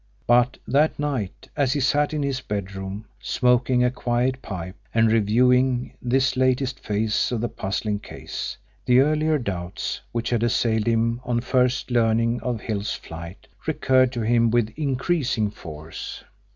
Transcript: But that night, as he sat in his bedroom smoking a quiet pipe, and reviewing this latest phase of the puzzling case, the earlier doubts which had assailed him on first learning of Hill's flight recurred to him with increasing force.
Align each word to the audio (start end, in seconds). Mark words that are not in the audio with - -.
But 0.25 0.57
that 0.67 0.97
night, 0.97 1.47
as 1.55 1.73
he 1.73 1.79
sat 1.79 2.11
in 2.11 2.23
his 2.23 2.41
bedroom 2.41 3.05
smoking 3.19 3.83
a 3.83 3.91
quiet 3.91 4.41
pipe, 4.41 4.75
and 4.95 5.11
reviewing 5.11 5.93
this 6.01 6.35
latest 6.35 6.79
phase 6.79 7.31
of 7.31 7.39
the 7.39 7.47
puzzling 7.47 7.99
case, 7.99 8.57
the 8.83 8.99
earlier 9.01 9.37
doubts 9.37 10.01
which 10.11 10.31
had 10.31 10.41
assailed 10.41 10.87
him 10.87 11.21
on 11.23 11.39
first 11.39 11.91
learning 11.91 12.41
of 12.41 12.61
Hill's 12.61 12.95
flight 12.95 13.45
recurred 13.67 14.11
to 14.13 14.21
him 14.21 14.49
with 14.49 14.73
increasing 14.75 15.51
force. 15.51 16.23